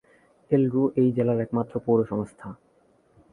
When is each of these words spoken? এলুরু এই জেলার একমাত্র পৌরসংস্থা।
এলুরু 0.51 0.83
এই 0.95 1.09
জেলার 1.17 1.39
একমাত্র 1.39 1.73
পৌরসংস্থা। 1.85 2.47